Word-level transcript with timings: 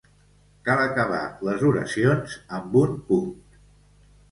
Cal 0.69 0.79
acabar 0.85 1.19
les 1.49 1.67
oracions 1.73 2.39
amb 2.61 2.81
un 2.83 2.99
punt. 3.13 3.31